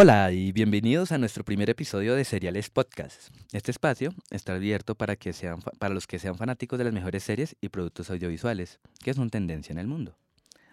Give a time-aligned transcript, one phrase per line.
[0.00, 3.34] Hola y bienvenidos a nuestro primer episodio de Seriales Podcast.
[3.50, 7.24] Este espacio está abierto para, que sean, para los que sean fanáticos de las mejores
[7.24, 10.16] series y productos audiovisuales, que son tendencia en el mundo.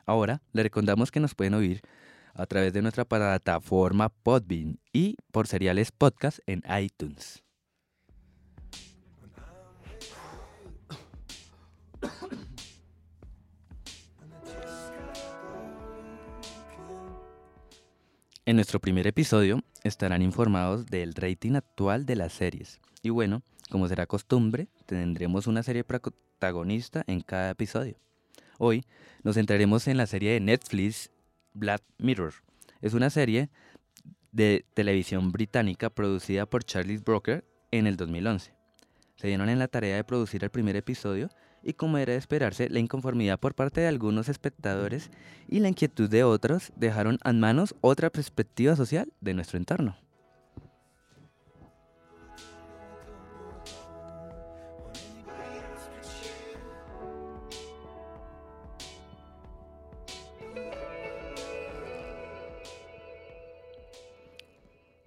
[0.06, 1.82] Ahora, le recordamos que nos pueden oír
[2.36, 7.45] a través de nuestra plataforma Podbean y por Seriales Podcast en iTunes.
[18.48, 22.80] En nuestro primer episodio estarán informados del rating actual de las series.
[23.02, 27.98] Y bueno, como será costumbre, tendremos una serie protagonista en cada episodio.
[28.60, 28.86] Hoy
[29.24, 31.10] nos centraremos en la serie de Netflix
[31.56, 32.36] Black Mirror.
[32.82, 33.50] Es una serie
[34.32, 38.54] de televisión británica producida por Charlie Brooker en el 2011.
[39.16, 41.32] Se dieron en la tarea de producir el primer episodio
[41.66, 45.10] y como era de esperarse, la inconformidad por parte de algunos espectadores
[45.50, 49.98] y la inquietud de otros dejaron en manos otra perspectiva social de nuestro entorno.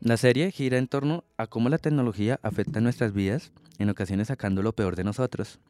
[0.00, 4.62] La serie gira en torno a cómo la tecnología afecta nuestras vidas, en ocasiones sacando
[4.62, 5.60] lo peor de nosotros.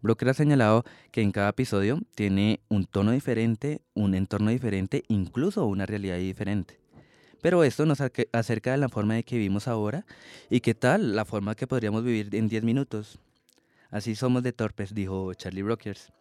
[0.00, 5.66] Broker ha señalado que en cada episodio tiene un tono diferente, un entorno diferente, incluso
[5.66, 6.78] una realidad diferente.
[7.40, 10.04] Pero esto nos acerca de la forma de que vivimos ahora
[10.50, 13.18] y qué tal la forma que podríamos vivir en 10 minutos.
[13.90, 16.12] Así somos de torpes, dijo Charlie Brokers.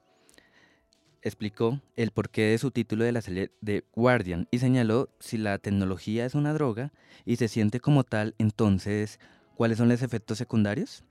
[1.21, 5.57] Explicó el porqué de su título de la serie de Guardian y señaló si la
[5.57, 6.93] tecnología es una droga
[7.25, 9.19] y se siente como tal, entonces,
[9.55, 11.03] ¿cuáles son los efectos secundarios?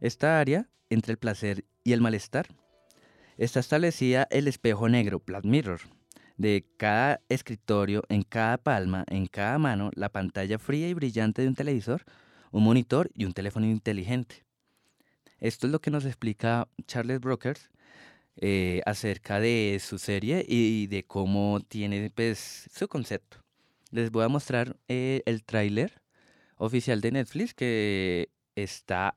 [0.00, 2.46] Esta área entre el placer y el malestar.
[3.36, 5.80] Está establecida el espejo negro, Black Mirror,
[6.36, 11.48] de cada escritorio, en cada palma, en cada mano, la pantalla fría y brillante de
[11.48, 12.04] un televisor,
[12.50, 14.44] un monitor y un teléfono inteligente.
[15.38, 17.70] Esto es lo que nos explica Charles Brokers
[18.36, 23.38] eh, acerca de su serie y de cómo tiene pues, su concepto.
[23.90, 26.00] Les voy a mostrar eh, el tráiler
[26.56, 29.16] oficial de Netflix que está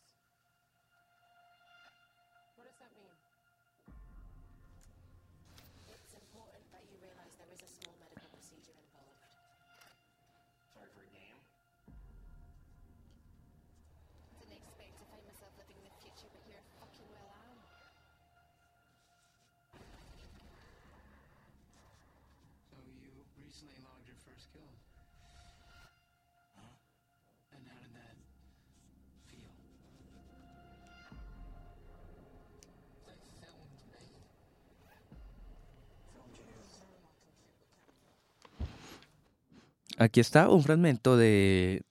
[40.01, 41.83] Aquí está un fragmento de,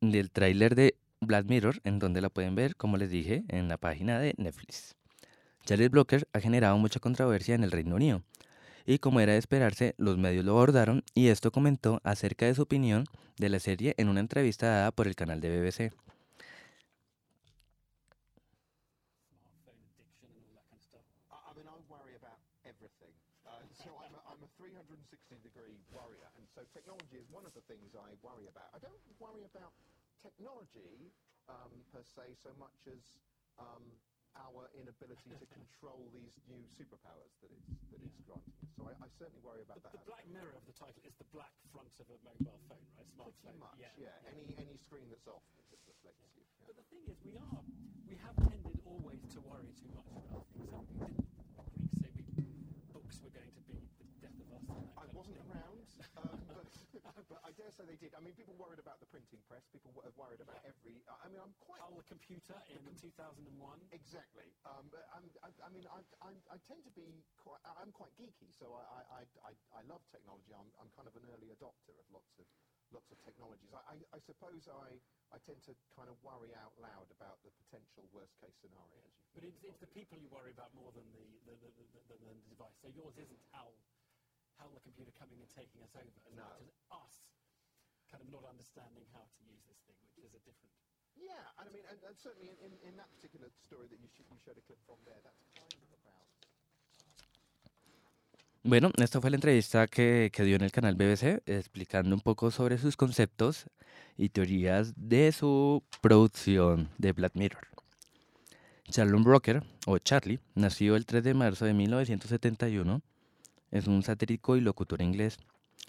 [0.00, 3.76] del tráiler de Black Mirror, en donde la pueden ver, como les dije, en la
[3.76, 4.96] página de Netflix.
[5.66, 8.22] Charles Blocker ha generado mucha controversia en el Reino Unido,
[8.88, 12.62] y como era de esperarse, los medios lo abordaron y esto comentó acerca de su
[12.62, 13.04] opinión
[13.36, 15.92] de la serie en una entrevista dada por el canal de BBC.
[39.18, 39.98] Certainly worry about the, that.
[39.98, 43.06] The black mirror of the title is the black front of a mobile phone, right?
[43.10, 43.34] Smartphone.
[43.42, 43.90] Pretty much, yeah.
[43.98, 44.14] yeah.
[44.22, 44.30] yeah.
[44.30, 46.46] Any, any screen that's off just reflects you.
[46.62, 46.70] Yeah.
[46.70, 47.62] But the thing is, we are,
[48.06, 50.70] we have tended always to worry too much about things.
[51.02, 51.26] Didn't
[51.66, 52.46] Greeks say we,
[52.94, 54.64] books were going to be the death of us?
[54.94, 55.82] I wasn't around.
[56.18, 56.38] Um,
[57.30, 58.14] but I dare say they did.
[58.14, 59.66] I mean, people worried about the printing press.
[59.74, 61.02] People have worried about every.
[61.06, 61.82] I mean, I'm quite.
[61.82, 63.44] How the computer in 2001.
[63.90, 64.48] Exactly.
[64.64, 67.60] Um, I'm, I, I mean, I, I, I, tend to be quite.
[67.66, 70.54] I'm quite geeky, so I, I, I, I love technology.
[70.54, 72.46] I'm, I'm kind of an early adopter of lots of
[72.88, 73.68] lots of technologies.
[73.76, 74.96] I, I, suppose I,
[75.28, 79.12] I tend to kind of worry out loud about the potential worst case scenarios.
[79.36, 82.16] But it's, it's the people you worry about more than the, the, the, the, the,
[82.16, 82.72] the device.
[82.80, 83.76] So yours isn't how
[84.58, 86.42] how the computer coming and taking us over as no.
[86.42, 87.14] much as us
[88.10, 90.72] kind of not understanding how to use this thing, which is a different.
[91.16, 94.08] Yeah, and I mean, and, and certainly in, in, in, that particular story that you,
[94.08, 96.26] sh- you showed a clip from there, that's kind of about.
[98.64, 102.50] Bueno, esta fue la entrevista que, que dio en el canal BBC explicando un poco
[102.50, 103.66] sobre sus conceptos
[104.16, 107.68] y teorías de su producción de Black Mirror.
[108.90, 113.02] Charlon Broker, o Charlie, nació el 3 de marzo de 1971.
[113.70, 115.38] Es un satírico y locutor inglés.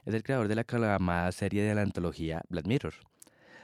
[0.05, 2.93] Es el creador de la aclamada serie de la antología Black Mirror.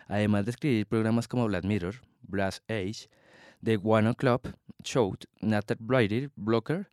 [0.07, 3.09] Además de escribir programas como Black Mirror, Brass Age,
[3.63, 4.49] The One O'Clock
[4.83, 6.89] Show, Nathan Brighter, Blocker,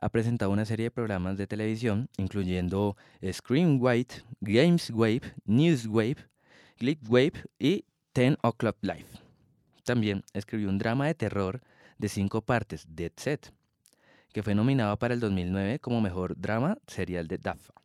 [0.00, 2.96] ha presentado una serie de programas de televisión, incluyendo
[3.32, 6.16] Screen White, Games Wave, News Wave,
[6.78, 9.06] Click Wave y Ten O'Clock Live.
[9.84, 11.60] También escribió un drama de terror
[11.98, 13.52] de cinco partes, Dead Set,
[14.32, 17.79] que fue nominado para el 2009 como mejor drama serial de DAFA.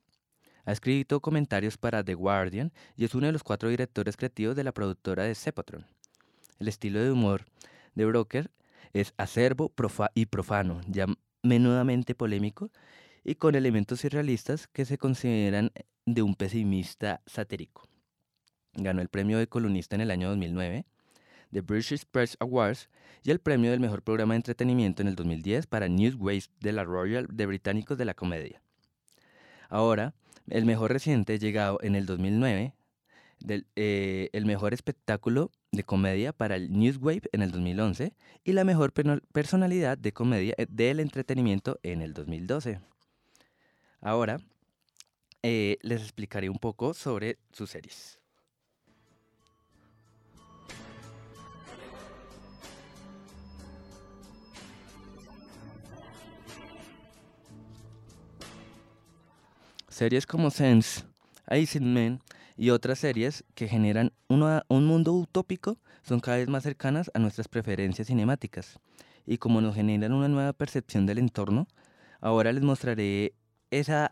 [0.65, 4.63] Ha escrito comentarios para The Guardian y es uno de los cuatro directores creativos de
[4.63, 5.85] la productora de Sepatron.
[6.59, 7.45] El estilo de humor
[7.93, 8.51] de Broker
[8.93, 9.71] es acerbo
[10.15, 11.05] y profano, ya
[11.43, 12.71] menudamente polémico
[13.23, 15.71] y con elementos irrealistas que se consideran
[16.05, 17.87] de un pesimista satírico.
[18.73, 20.85] Ganó el premio de columnista en el año 2009
[21.51, 22.89] de British Press Awards
[23.23, 26.83] y el premio del mejor programa de entretenimiento en el 2010 para Newsways de la
[26.83, 28.61] Royal de Británicos de la Comedia.
[29.69, 30.13] Ahora,
[30.49, 32.73] el mejor reciente llegado en el 2009,
[33.39, 38.13] del, eh, el mejor espectáculo de comedia para el Newswave en el 2011
[38.43, 42.79] y la mejor personalidad de comedia eh, del entretenimiento en el 2012.
[44.01, 44.39] Ahora
[45.43, 48.19] eh, les explicaré un poco sobre sus series.
[59.95, 61.05] Series como Sense,
[61.49, 62.19] Icing Man
[62.57, 67.47] y otras series que generan un mundo utópico son cada vez más cercanas a nuestras
[67.47, 68.77] preferencias cinemáticas.
[69.25, 71.69] Y como nos generan una nueva percepción del entorno,
[72.19, 73.35] ahora les mostraré
[73.71, 74.11] esa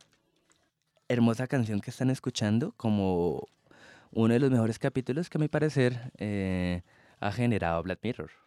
[1.10, 3.46] hermosa canción que están escuchando como
[4.12, 6.84] uno de los mejores capítulos que a mi parecer eh,
[7.20, 8.43] ha generado Black Mirror.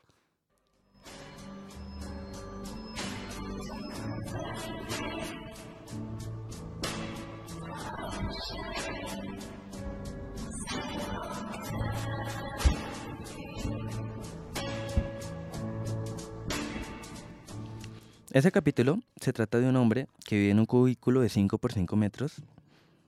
[18.37, 21.73] Ese capítulo se trata de un hombre que vive en un cubículo de 5 por
[21.73, 22.43] 5 metros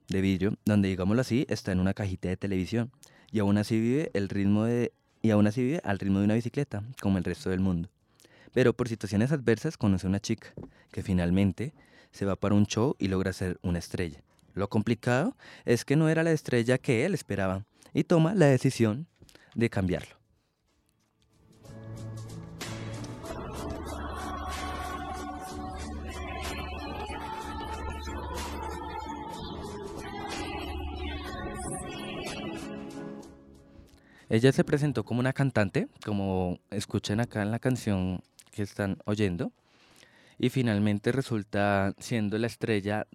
[0.09, 2.91] de vidrio, donde digámoslo así, está en una cajita de televisión
[3.31, 4.91] y aún así vive el ritmo de
[5.21, 7.91] y aún así vive al ritmo de una bicicleta, como el resto del mundo.
[8.55, 10.49] Pero por situaciones adversas conoce a una chica
[10.93, 11.75] que finalmente
[12.11, 14.23] se va para un show y logra ser una estrella.
[14.55, 15.37] Lo complicado
[15.67, 19.07] es que no era la estrella que él esperaba y toma la decisión
[19.55, 20.18] de cambiarlo.
[34.31, 38.21] Ella se presentó como una cantante, como escuchen acá en la canción
[38.51, 39.53] que están oyendo,
[40.39, 43.07] y finalmente resulta siendo la estrella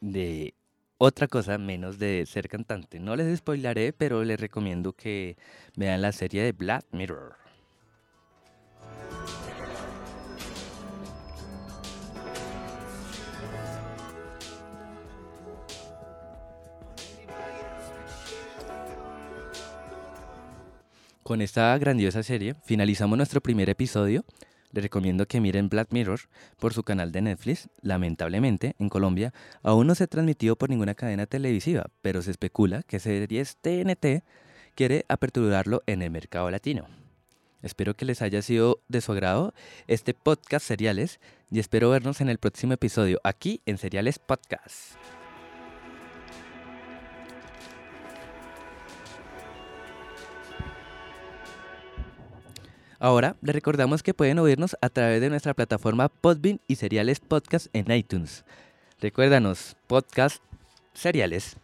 [0.00, 0.54] de
[0.98, 3.00] otra cosa menos de ser cantante.
[3.00, 5.36] No les spoilaré, pero les recomiendo que
[5.76, 7.43] vean la serie de Black Mirror.
[21.24, 24.26] Con esta grandiosa serie finalizamos nuestro primer episodio.
[24.72, 26.20] Les recomiendo que miren Black Mirror
[26.58, 27.70] por su canal de Netflix.
[27.80, 32.82] Lamentablemente, en Colombia aún no se ha transmitido por ninguna cadena televisiva, pero se especula
[32.82, 34.22] que Series TNT
[34.74, 36.88] quiere aperturarlo en el mercado latino.
[37.62, 39.54] Espero que les haya sido de su agrado
[39.86, 44.98] este podcast Seriales y espero vernos en el próximo episodio aquí en Seriales Podcast.
[53.04, 57.66] Ahora les recordamos que pueden oírnos a través de nuestra plataforma Podbean y Seriales Podcast
[57.74, 58.46] en iTunes.
[58.98, 60.42] Recuérdanos, podcast
[60.94, 61.58] Seriales.